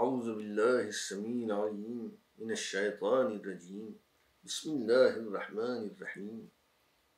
[0.00, 2.08] أعوذ بالله السميع العليم
[2.40, 4.00] من الشيطان الرجيم.
[4.44, 6.48] بسم الله الرحمن الرحيم.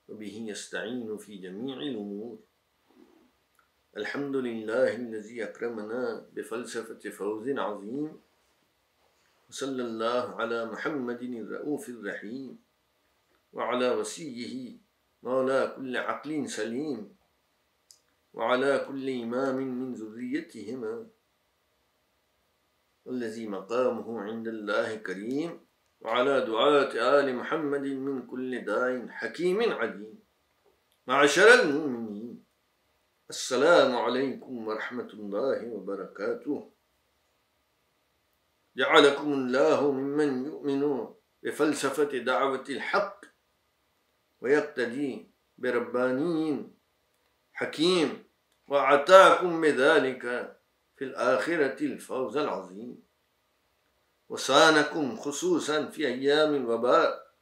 [0.09, 2.39] وبه يستعين في جميع الأمور.
[3.97, 8.19] الحمد لله الذي أكرمنا بفلسفة فوز عظيم.
[9.49, 12.59] وصلى الله على محمد الرؤوف الرحيم.
[13.53, 14.55] وعلى وسيه
[15.23, 17.15] مولى كل عقل سليم.
[18.35, 21.22] وعلى كل إمام من ذريتهما.
[23.05, 25.67] والذي مقامه عند الله كريم
[26.01, 30.19] وعلى دعاة آل محمد من كل داء حكيم عليم.
[31.07, 32.45] معشر المؤمنين
[33.31, 36.73] السلام عليكم ورحمة الله وبركاته.
[38.77, 41.09] جعلكم الله ممن يؤمن
[41.43, 43.25] بفلسفة دعوة الحق
[44.41, 46.75] ويقتدي بربانين
[47.53, 48.25] حكيم
[48.69, 50.57] وأعطاكم بذلك
[51.03, 53.03] في الآخرة الفوز العظيم.
[54.29, 57.35] وصانكم خصوصا في أيام الوباء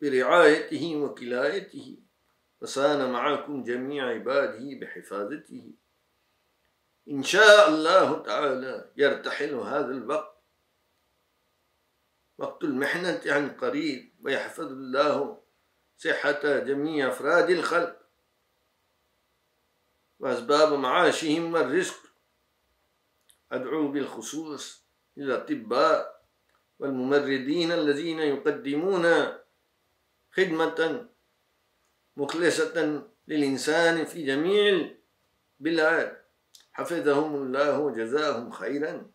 [0.00, 1.98] برعايته وكلايته.
[2.60, 5.74] وصان معكم جميع عباده بحفاظته.
[7.08, 10.42] إن شاء الله تعالى يرتحل هذا الوقت
[12.38, 15.42] وقت المحنة عن قريب ويحفظ الله
[15.96, 18.00] صحة جميع أفراد الخلق.
[20.18, 22.13] وأسباب معاشهم والرزق
[23.54, 24.84] أدعو بالخصوص
[25.16, 26.24] للأطباء
[26.78, 29.04] والممرضين الذين يقدمون
[30.32, 31.08] خدمة
[32.16, 34.90] مخلصة للإنسان في جميع
[35.60, 36.24] البلاد.
[36.72, 39.10] حفظهم الله وجزاهم خيرا.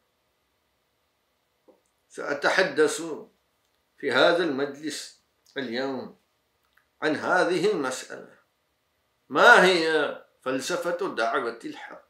[2.10, 3.02] سأتحدث
[3.98, 5.24] في هذا المجلس
[5.58, 6.18] اليوم
[7.02, 8.40] عن هذه المسألة.
[9.30, 12.09] ما هي فلسفة دعوة الحق؟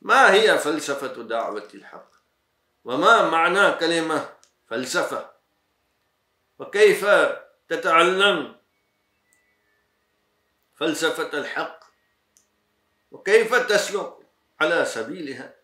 [0.00, 2.10] ما هي فلسفة دعوة الحق؟
[2.84, 5.30] وما معنى كلمة فلسفة؟
[6.58, 7.06] وكيف
[7.68, 8.56] تتعلم
[10.74, 11.84] فلسفة الحق؟
[13.10, 14.16] وكيف تسلك
[14.60, 15.54] على سبيلها؟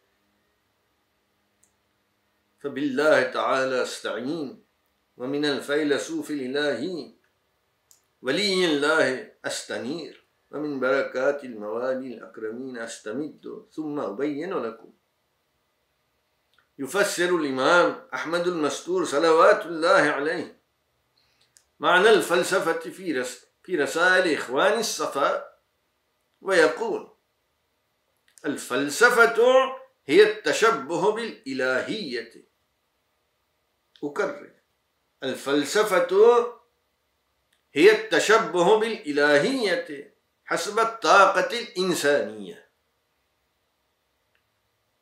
[2.61, 4.65] فبالله تعالى استعين
[5.17, 7.15] ومن الفيلسوف الإلهي
[8.23, 10.24] ولي الله أستنير.
[10.55, 14.93] ومن بركات الموالي الأكرمين أستمد ثم أبين لكم.
[16.79, 20.61] يفسر الإمام أحمد المستور صلوات الله عليه.
[21.81, 23.25] معنى الفلسفة في
[23.63, 25.63] في رسائل إخوان الصفاء
[26.41, 27.11] ويقول
[28.47, 29.43] الفلسفة
[30.07, 32.49] هي التشبه بالإلهية.
[34.05, 34.53] أكرر
[35.23, 36.53] الفلسفة
[37.75, 40.14] هي التشبه بالإلهية.
[40.45, 42.69] حسب الطاقة الإنسانية.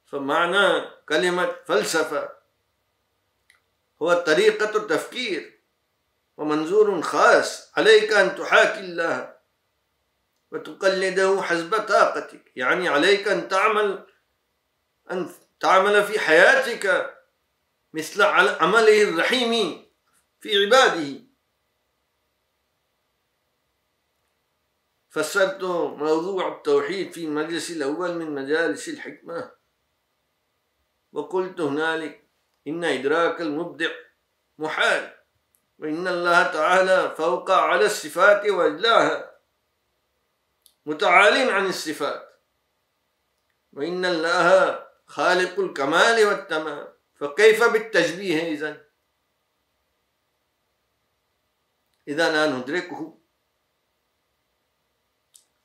[0.07, 2.33] فمعنى كلمة فلسفة
[4.03, 5.61] هو طريقة التفكير
[6.37, 9.37] ومنظور خاص عليك أن تحاكي الله
[10.51, 12.53] وتقلده حسب طاقتك.
[12.57, 14.07] يعني عليك أن تعمل
[15.11, 17.15] أن تعمل في حياتك
[17.93, 19.87] مثل عمله الرحيم
[20.41, 21.22] في عباده.
[25.13, 25.65] فسرت
[26.05, 29.53] موضوع التوحيد في المجلس الأول من مجالس الحكمة.
[31.13, 32.29] وقلت هنالك
[32.67, 33.91] إن إدراك المبدع
[34.59, 35.17] محال
[35.79, 39.37] وإن الله تعالى فوق على الصفات وأجلاها
[40.87, 42.41] متعال عن الصفات.
[43.73, 48.85] وإن الله خالق الكمال والتمام فكيف بالتشبيه إذن؟
[52.09, 53.22] إذا لا ندركه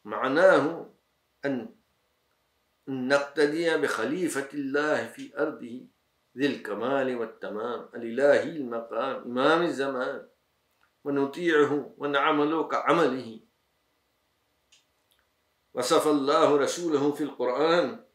[0.08, 0.94] معناه
[1.46, 1.76] أن
[2.88, 5.88] نقتدي بخليفة الله في أرضه
[6.38, 10.28] ذي الكمال والتمام الإلهي المقام إمام الزمان.
[11.04, 13.40] ونطيعه ونعمل كعمله.
[15.74, 18.06] وصف الله رسوله في القرآن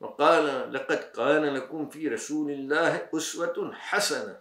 [0.00, 4.40] وقال لقد كان لكم في رسول الله أسوة حسنة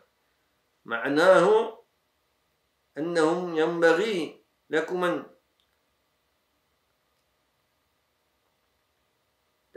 [0.85, 1.79] معناه
[2.97, 5.38] أنهم ينبغي لكم أن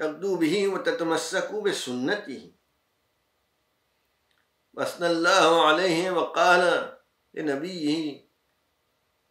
[0.03, 2.53] تغدوا به وتتمسكوا بسنته.
[4.75, 6.63] وأثنى الله عليه وقال
[7.35, 8.25] لنبيه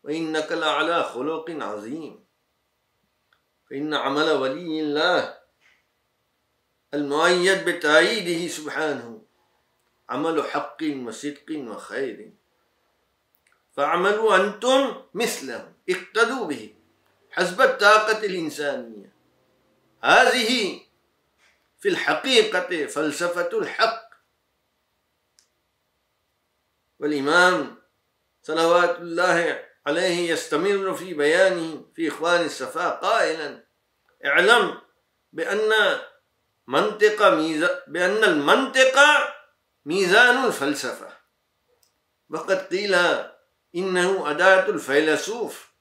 [0.04, 2.26] وإنك لعلى خلق عظيم.
[3.70, 5.38] فإن عمل ولي الله
[6.94, 9.22] المؤيد بتأييده سبحانه.
[10.10, 12.32] عمل حق وصدق وخير.
[13.72, 16.76] فاعملوا أنتم مثله اقتدوا به
[17.32, 19.11] حسب الطاقة الإنسانية.
[20.04, 20.82] هذه
[21.80, 24.12] في الحقيقة فلسفة الحق.
[27.00, 27.82] والإمام
[28.44, 33.64] صلوات الله عليه يستمر في بيانه في إخوان السفاء قائلا
[34.26, 34.82] اعلم
[35.34, 36.00] بأن
[36.68, 39.00] منطق ميزان بأن المنطق
[39.86, 41.18] ميزان الفلسفة.
[42.30, 42.96] وقد قيل
[43.76, 45.72] إنه أداة الفيلسوف.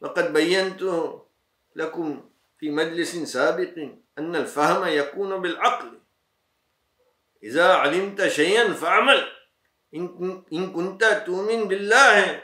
[0.00, 0.82] وقد بينت
[1.76, 3.88] لكم في مجلس سابق
[4.18, 6.00] أن الفهم يكون بالعقل.
[7.42, 9.32] إذا علمت شيئا فاعمل.
[10.52, 12.42] إن كنت تؤمن بالله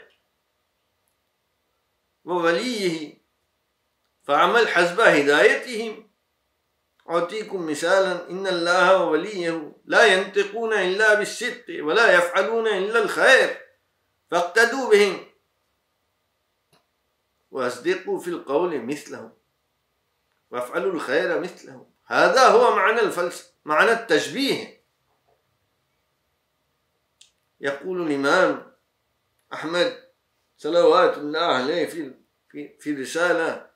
[2.25, 3.17] ووليه
[4.23, 6.09] فعمل حسب هدايتهم
[7.09, 8.29] أعطيكم مثالا.
[8.29, 13.61] إن الله ووليه لا ينطقون إلا بالصدق ولا يفعلون إلا الخير.
[14.31, 15.30] فاقتدوا بهم.
[17.51, 19.33] واصدقوا في القول مثلهم
[20.51, 24.81] وافعلوا الخير مثلهم هذا هو معنى الفلسفة معنى التشبيه.
[27.61, 28.71] يقول الإمام
[29.53, 29.97] أحمد
[30.57, 32.13] صلوات الله عليه في
[32.49, 33.69] في في رسالة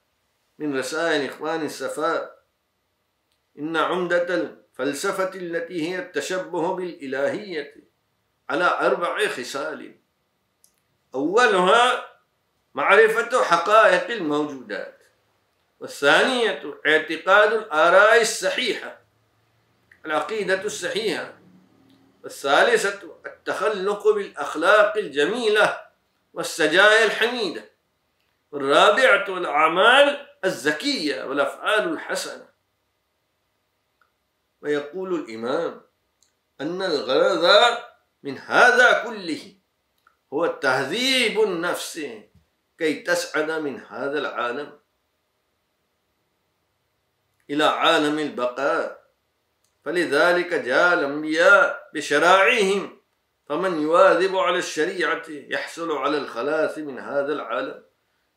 [0.59, 2.45] من رسائل إخوان السفاء
[3.59, 7.89] إن عمدة الفلسفة التي هي التشبه بالإلهية
[8.49, 9.99] على أربع خصال.
[11.15, 12.14] أولها
[12.75, 15.03] معرفة حقائق الموجودات
[15.79, 18.99] والثانية اعتقاد الآراء الصحيحة
[20.05, 21.33] العقيدة الصحيحة
[22.23, 25.81] والثالثة التخلق بالأخلاق الجميلة
[26.33, 27.71] والسجايا الحميدة
[28.51, 32.49] والرابعة الأعمال الزكية والأفعال الحسنة.
[34.61, 35.81] ويقول الإمام
[36.61, 37.77] أن الغرض
[38.23, 39.55] من هذا كله
[40.33, 42.07] هو تهذيب النفس
[42.77, 44.79] كي تسعد من هذا العالم
[47.49, 49.05] إلى عالم البقاء.
[49.85, 53.01] فلذلك جاء الأنبياء بشرائعهم
[53.45, 57.85] فمن يواظب على الشريعة يحصل على الخلاص من هذا العالم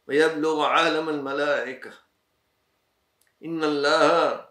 [0.06, 1.92] ويبلغ عالم الملائكة.
[3.44, 4.48] إن الله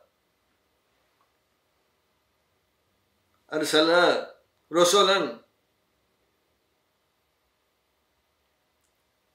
[3.53, 4.25] أرسل
[4.73, 5.46] رسلا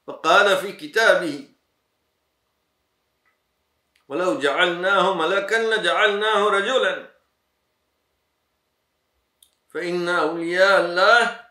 [0.07, 1.49] فقال في كتابه
[4.07, 7.13] ولو جعلناه ملكا لجعلناه رجلا.
[9.69, 11.45] فإن أولياء الله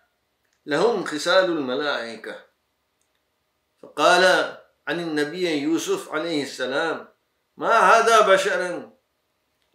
[0.67, 2.47] لهم خصال الملائكة.
[3.83, 4.25] فقال
[4.89, 7.09] عن النبي يوسف عليه السلام
[7.57, 8.93] ما هذا بشرا؟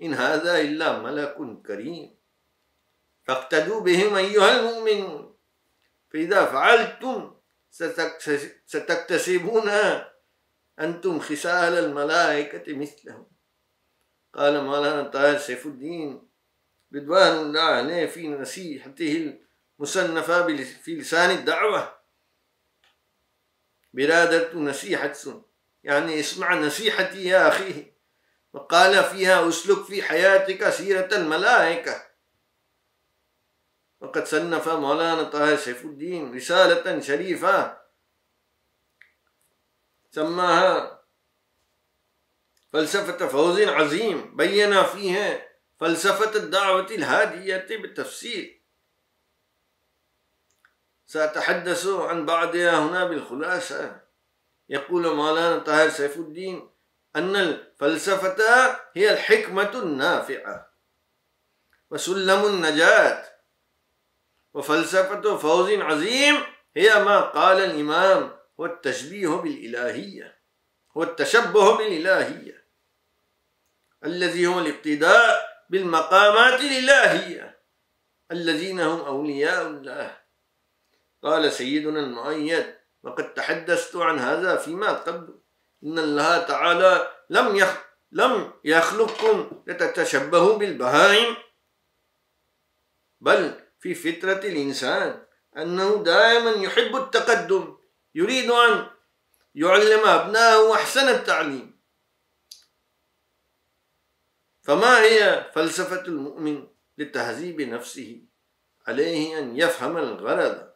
[0.01, 2.17] إن هذا إلا ملك كريم.
[3.27, 5.37] فاقتدوا بهم أيها المؤمنون.
[6.13, 7.36] فإذا فعلتم
[8.65, 9.69] ستكتسبون
[10.79, 13.27] أنتم خصال الملائكة مثلهم.
[14.33, 16.27] قال مولانا طاهر سيف الدين.
[16.95, 19.39] رضوان الله عليه في نصيحته
[19.79, 21.97] المصنفة في لسان الدعوة.
[23.93, 25.13] برادة نصيحة
[25.83, 27.93] يعني اسمع نصيحتي يا أخي.
[28.53, 32.06] وقال فيها أسلك في حياتك سيرة الملائكة.
[33.99, 36.35] وقد صنف مولانا طه سيف الدين.
[36.35, 37.77] رسالة شريفة.
[40.11, 41.03] سماها
[42.73, 44.35] فلسفة فوز عظيم.
[44.35, 45.47] بين فيها
[45.79, 48.61] فلسفة الدعوة الهادية بالتفصيل
[51.05, 54.01] سأتحدث عن بعضها هنا بالخلاصة.
[54.69, 56.69] يقول مولانا طاهر سيف الدين
[57.15, 60.73] أن الفلسفة هي الحكمة النافعة.
[61.89, 63.36] وسلم النجاة.
[64.57, 66.43] وفلسفة فوز عظيم
[66.75, 70.39] هي ما قال الإمام هو التشبيه بالإلهية
[70.97, 72.67] هو التشبه بالإلهية
[74.05, 77.59] الذي هو الاقتداء بالمقامات الإلهية
[78.31, 80.17] الذين هم أولياء الله.
[81.23, 85.39] قال سيدنا المؤيد وقد تحدثت عن هذا فيما قبل
[85.83, 87.77] إن الله تعالى لم يخ
[88.11, 91.35] لم يخلقكم لتتشبهوا بالبهائم
[93.21, 95.23] بل في فطرة الإنسان
[95.57, 97.77] أنه دائما يحب التقدم
[98.15, 98.87] يريد أن
[99.55, 101.77] يعلم أبنائه أحسن التعليم.
[104.63, 106.67] فما هي فلسفة المؤمن
[106.97, 108.21] لتهذيب نفسه؟
[108.87, 110.71] عليه أن يفهم الغرض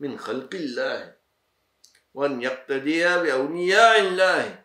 [0.00, 1.16] من خلق الله
[2.14, 4.64] وأن يقتدي بأولياء الله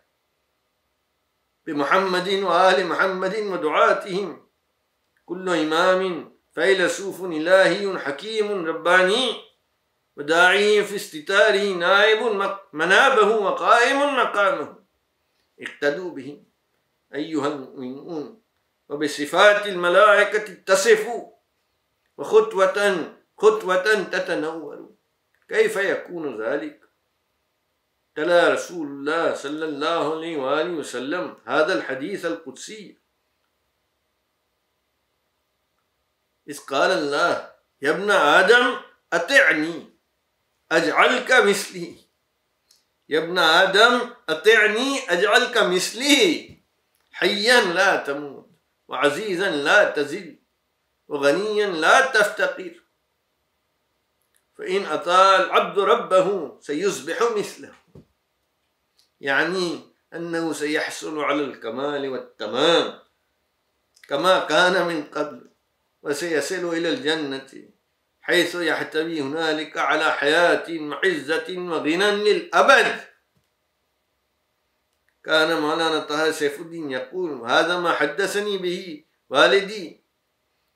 [1.65, 4.48] بمحمد وآل محمد ودعاتهم.
[5.25, 9.36] كل إمام فيلسوف إلهي حكيم رباني
[10.16, 12.22] وداعي في استتاره نائب
[12.74, 14.76] منابه وقائم مقامه.
[15.60, 16.44] اقتدوا به
[17.16, 18.42] أيها المؤمنون
[18.90, 21.32] وبصفات الملائكة اتصفوا
[22.18, 24.90] وخطوة خطوة تتنور.
[25.50, 26.80] كيف يكون ذلك؟
[28.16, 32.98] تلا رسول الله صلى الله عليه وآله وسلم هذا الحديث القدسي.
[36.50, 37.51] إذ قال الله
[37.82, 38.82] يا ابن آدم
[39.13, 40.00] أطعني
[40.72, 41.96] أجعلك مثلي.
[43.10, 46.58] يا ابن آدم أطعني أجعلك مثلي.
[47.12, 48.50] حيا لا تموت
[48.88, 50.39] وعزيزا لا تزل
[51.08, 52.84] وغنيا لا تفتقر.
[54.58, 57.75] فإن أطاع العبد ربه سيصبح مثله.
[59.20, 59.80] يعني
[60.13, 63.00] أنه سيحصل على الكمال والتمام
[64.08, 65.50] كما كان من قبل.
[66.04, 67.70] وسيصل إلى الجنة
[68.22, 73.00] حيث يحتوي هنالك على حياة وعزة وغنى للأبد.
[75.24, 80.04] كان مولانا طه سيف الدين يقول هذا ما حدثني به والدي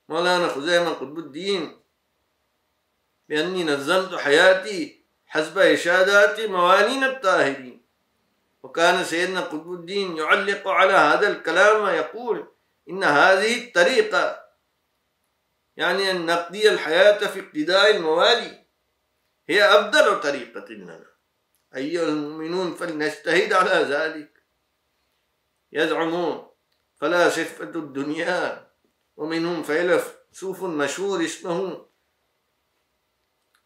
[0.09, 1.81] مولانا خزيمة قطب الدين
[3.29, 7.81] بأني نظمت حياتي حسب إشادات موالين الطاهرين.
[8.63, 12.47] وكان سيدنا قطب الدين يعلق على هذا الكلام ويقول
[12.89, 14.40] إن هذه الطريقة
[15.77, 18.65] يعني أن نقضي الحياة في اقتداء الموالي.
[19.49, 21.05] هي أفضل طريقة لنا.
[21.75, 24.43] أيها المؤمنون فلنجتهد على ذلك.
[25.71, 26.51] يزعمون
[26.95, 28.71] فلاسفة الدنيا.
[29.17, 31.85] ومنهم فيلسوف مشهور اسمه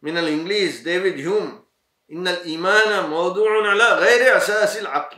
[0.02, 1.66] من الإنجليز ديفيد هيوم.
[2.12, 5.16] إن الإيمان موضوع على غير أساس العقل.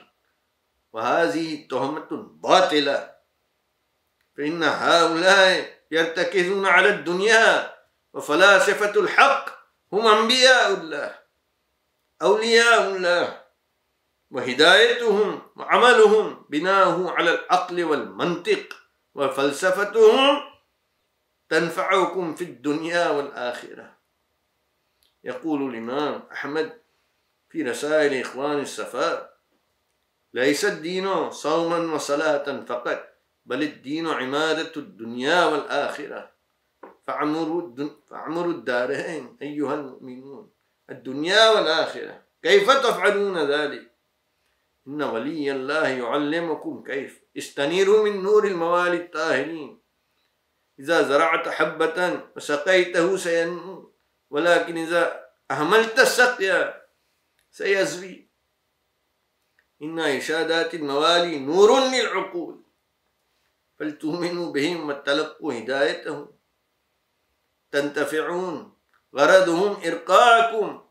[0.92, 3.14] وهذه تهمة باطلة.
[4.36, 7.74] فإن هؤلاء يرتكزون على الدنيا
[8.12, 9.58] وفلاسفة الحق
[9.92, 11.18] هم أنبياء الله
[12.22, 13.44] أولياء الله
[14.30, 18.76] وهدايتهم وعملهم بناؤه على العقل والمنطق
[19.14, 20.40] وفلسفتهم
[21.48, 23.98] تنفعكم في الدنيا والآخرة.
[25.24, 26.82] يقول الإمام أحمد
[27.48, 29.38] في رسائل إخوان السفاء
[30.34, 33.17] ليس الدين صوما وصلاة فقط
[33.48, 36.30] بل الدين عمادة الدنيا والآخرة.
[37.06, 37.90] فعمروا, الدن...
[38.10, 40.52] فعمروا الدارين أيها المؤمنون.
[40.90, 42.22] الدنيا والآخرة.
[42.42, 43.94] كيف تفعلون ذلك؟
[44.86, 47.22] إن ولي الله يعلمكم كيف.
[47.36, 49.80] استنيروا من نور الموالي الطاهرين.
[50.80, 53.92] إذا زرعت حبة وسقيته سينمو.
[54.30, 56.82] ولكن إذا أهملت السقيا
[57.50, 58.28] سيزوي
[59.82, 62.67] إن إشادات الموالي نور للعقول.
[63.78, 66.28] فلتؤمنوا بهم وتلقوا هدايتهم.
[67.70, 68.72] تنتفعون.
[69.16, 70.82] غرضهم إرقاكم.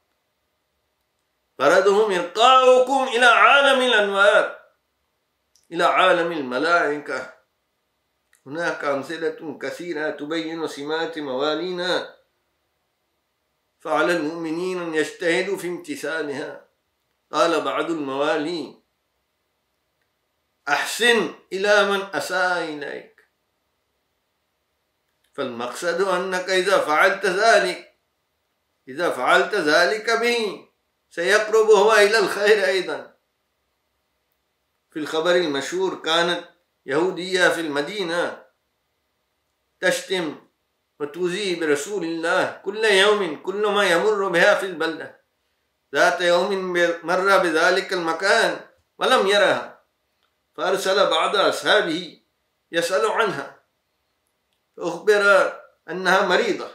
[1.61, 4.59] غرضهم إرقاؤكم إلى عالم الأنوار.
[5.71, 7.33] إلى عالم الملائكة.
[8.45, 12.15] هناك أمثلة كثيرة تبين سمات موالينا.
[13.79, 16.67] فعلى المؤمنين أن يجتهدوا في امتثالها.
[17.31, 18.86] قال بعض الموالي
[20.69, 23.27] أحسن إلى من أساء إليك.
[25.33, 27.99] فالمقصد أنك إذا فعلت ذلك
[28.87, 30.67] إذا فعلت ذلك به
[31.09, 33.17] سيقرب هو إلى الخير أيضا.
[34.89, 36.49] في الخبر المشهور كانت
[36.85, 38.45] يهودية في المدينة
[39.79, 40.49] تشتم
[40.99, 45.25] وتوزي برسول الله كل يوم كل ما يمر بها في البلدة.
[45.95, 48.69] ذات يوم مر بذلك المكان
[48.99, 49.76] ولم يرها.
[50.57, 52.21] فأرسل بعض أصحابه
[52.71, 53.63] يسأل عنها
[54.77, 55.53] فأخبر
[55.89, 56.71] أنها مريضة.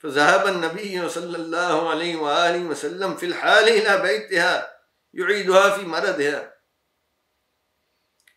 [0.00, 4.80] فذهب النبي صلى الله عليه وآله وسلم في الحال إلى بيتها
[5.12, 6.54] يعيدها في مرضها.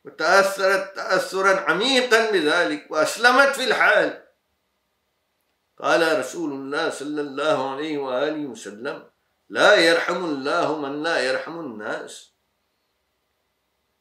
[0.05, 4.27] وتأثرت تأثرا عميقا بذلك وأسلمت في الحال.
[5.77, 9.11] قال رسول الله صلى الله عليه وآله وسلم
[9.49, 12.36] لا يرحم الله من لا يرحم الناس.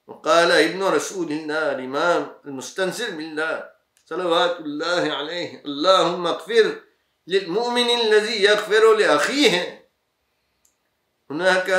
[0.06, 3.70] وقال ابن رسول الله الإمام المستنصر بالله
[4.04, 6.82] صلوات الله عليه اللهم اغفر
[7.26, 9.88] للمؤمن الذي يغفر لأخيه.
[11.30, 11.70] هناك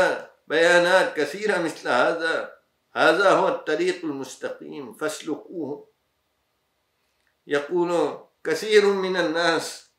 [0.48, 2.54] بيانات كثيرة مثل هذا.
[2.94, 5.92] هذا هو الطريق المستقيم فاسلكوه.
[7.48, 9.92] يقول كثير من الناس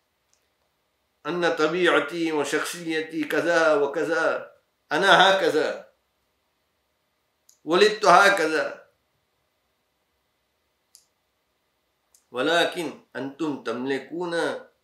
[1.26, 4.52] أن طبيعتي وشخصيتي كذا وكذا
[4.92, 5.87] أنا هكذا.
[7.68, 8.88] ولدت هكذا.
[12.30, 14.34] ولكن أنتم تملكون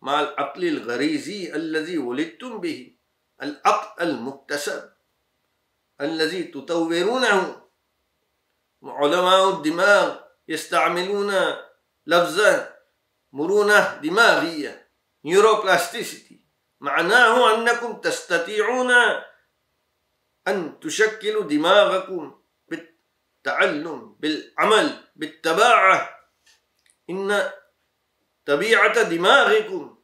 [0.01, 2.95] مع العقل الغريزي الذي ولدتم به
[3.41, 4.91] العقل المكتسب
[6.01, 7.65] الذي تطورونه.
[8.83, 11.33] علماء الدماغ يستعملون
[12.05, 12.75] لفظا
[13.31, 14.89] مرونة دماغية
[15.25, 16.45] نيوروبلاستيسيتي
[16.79, 18.91] معناه أنكم تستطيعون
[20.47, 22.44] أن تشكلوا دماغكم
[23.45, 25.97] بالتعلم بالعمل بالتباعة.
[27.09, 27.51] إن
[28.45, 29.95] طبيعة دماغكم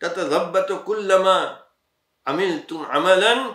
[0.00, 1.64] تتضبط كلما
[2.26, 3.54] عملتم عملا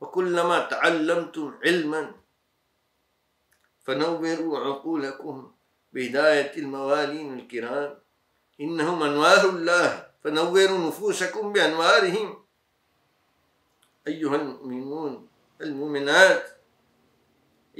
[0.00, 2.14] وكلما تعلمتم علما.
[3.84, 5.52] فنوروا عقولكم
[5.92, 7.98] بهداية الموالين الكرام.
[8.60, 10.10] إنهم أنوار الله.
[10.24, 12.44] فنوروا نفوسكم بأنوارهم.
[14.06, 15.28] أيها المؤمنون
[15.60, 16.59] المؤمنات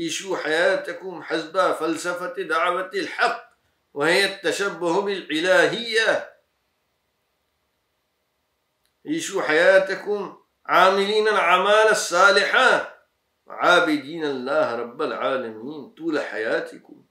[0.01, 3.51] عيشوا حياتكم حسب فلسفة دعوة الحق
[3.95, 6.37] وهي التشبه بالإلهية.
[9.07, 12.97] عيشوا حياتكم عاملين الأعمال الصالحة.
[13.47, 17.07] وعابدين الله رب العالمين طول حياتكم.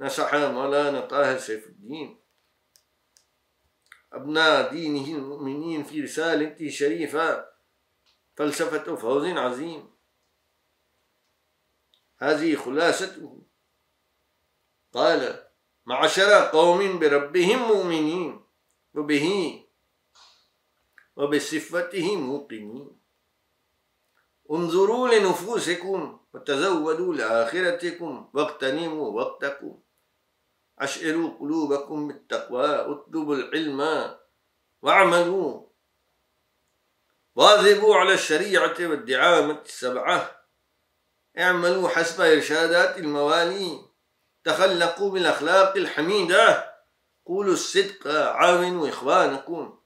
[0.00, 2.20] نصح مولانا طاهر سيف الدين.
[4.12, 7.48] أبناء دينه المؤمنين في رسالته شريفة.
[8.36, 9.92] فلسفة فوز عظيم.
[12.22, 13.42] هذه خلاصته.
[14.92, 15.42] قال
[15.86, 18.44] معشر قوم بربهم مؤمنين
[18.94, 19.26] وبه
[21.16, 22.98] وبصفته موقنين.
[24.50, 29.78] انظروا لنفوسكم وتزودوا لآخرتكم واغتنموا وقتكم
[30.78, 33.80] أشعروا قلوبكم بالتقوى اطلبوا العلم
[34.82, 35.62] واعملوا.
[37.34, 40.41] واظبوا على الشريعة والدعامة السبعة.
[41.38, 43.80] اعملوا حسب إرشادات الموالي
[44.44, 46.72] تخلقوا بالأخلاق الحميدة.
[47.26, 49.78] قولوا الصدق عاونوا إخوانكم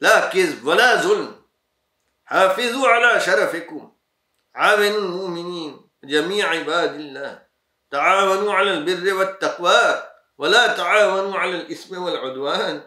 [0.00, 1.42] لا كذب ولا ظلم.
[2.24, 3.92] حافظوا على شرفكم.
[4.54, 5.88] عاونوا المؤمنين.
[6.04, 7.42] جميع عباد الله.
[7.90, 10.02] تعاونوا على البر والتقوى.
[10.38, 12.82] ولا تعاونوا على الإثم والعدوان.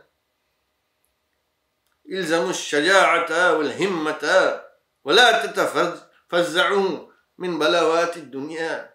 [2.11, 4.61] إلزموا الشجاعة والهمة.
[5.03, 7.10] ولا تتفزعوا
[7.41, 8.93] من بلاوات الدنيا.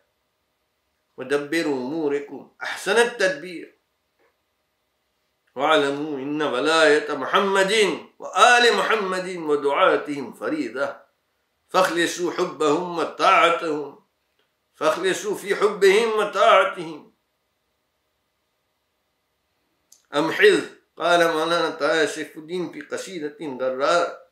[1.16, 2.52] ودبروا أموركم.
[2.62, 3.78] أحسن التدبير.
[5.56, 7.74] واعلموا إن ولاية محمد
[8.18, 10.96] وآل محمد ودعاتهم فريضة
[11.68, 14.06] فاخلصوا حبهم وطاعتهم.
[14.74, 17.12] فاخلصوا في حبهم وطاعتهم.
[20.14, 24.30] أمحذ قال مولانا طه سيف الدين في قصيدة غراء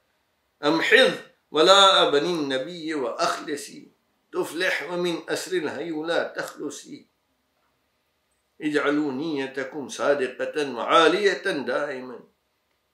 [0.64, 1.14] أمحذ
[1.50, 3.93] ولا بني النبي وأخلصي.
[4.34, 7.08] تفلح ومن أسر الهيولى تخلصي.
[8.60, 12.20] اجعلوا نيتكم صادقة وعالية دائما.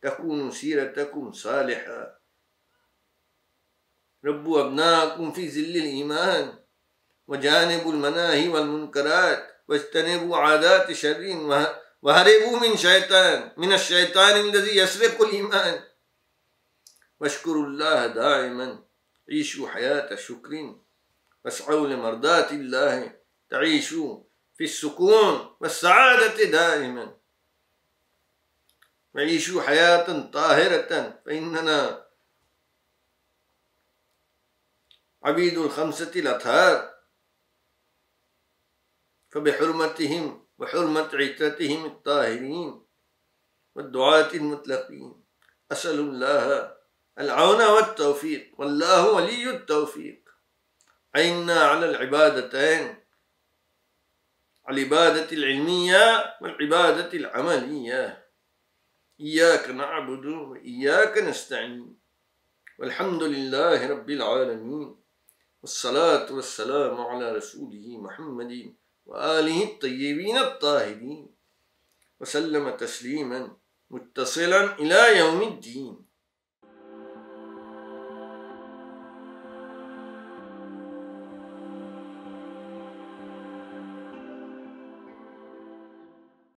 [0.03, 2.20] تكون سيرتكم صالحة.
[4.24, 6.59] ربوا أبناءكم في ظل الإيمان
[7.26, 9.50] وجانبوا المناهي والمنكرات.
[9.68, 11.22] واجتنبوا عادات شر
[12.03, 15.85] وهربوا من شيطان من الشيطان الذي يسرق الإيمان.
[17.20, 18.85] واشكروا الله دائما.
[19.31, 20.74] عيشوا حياة شكر.
[21.44, 23.20] واسعوا لمرضاة الله.
[23.50, 24.22] تعيشوا
[24.55, 27.16] في السكون والسعادة دائما.
[29.14, 31.22] وعيشوا حياة طاهرة.
[31.26, 32.07] فإننا
[35.22, 36.94] عبيد الخمسة الأطهار.
[39.31, 42.87] فبحرمتهم وحرمة عترتهم الطاهرين
[43.74, 45.24] والدعاة المطلقين
[45.72, 46.76] أسأل الله
[47.18, 48.55] العون والتوفيق.
[48.59, 50.19] والله ولي التوفيق.
[51.14, 52.96] عيننا على العبادتين؟
[54.70, 58.28] العبادة العلمية والعبادة العملية.
[59.20, 61.98] إياك نعبد وإياك نستعين.
[62.78, 64.96] والحمد لله رب العالمين.
[65.62, 68.74] والصلاة والسلام على رسوله محمد
[69.06, 71.34] وآله الطيبين الطاهرين.
[72.20, 73.56] وسلم تسليما
[73.90, 76.09] متصلا إلى يوم الدين.